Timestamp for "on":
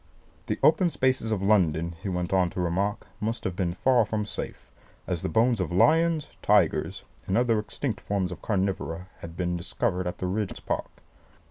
2.33-2.49